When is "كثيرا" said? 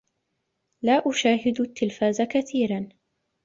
2.21-2.89